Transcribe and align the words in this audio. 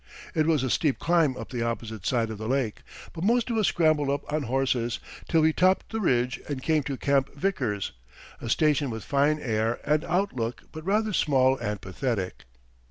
It 0.33 0.47
was 0.47 0.63
a 0.63 0.69
steep 0.71 0.97
climb 0.97 1.37
up 1.37 1.49
the 1.51 1.61
opposite 1.61 2.07
side 2.07 2.31
of 2.31 2.39
the 2.39 2.47
lake, 2.47 2.81
but 3.13 3.23
most 3.23 3.51
of 3.51 3.57
us 3.57 3.67
scrambled 3.67 4.09
up 4.09 4.23
on 4.33 4.41
horses, 4.41 4.97
till 5.29 5.41
we 5.41 5.53
topped 5.53 5.91
the 5.91 5.99
ridge 5.99 6.39
and 6.49 6.63
came 6.63 6.81
to 6.85 6.97
Camp 6.97 7.31
Vickers, 7.35 7.91
a 8.41 8.49
station 8.49 8.89
with 8.89 9.03
fine 9.03 9.37
air 9.37 9.77
and 9.85 10.03
outlook 10.05 10.63
but 10.71 10.83
rather 10.83 11.13
small 11.13 11.55
and 11.55 11.81
pathetic. 11.81 12.45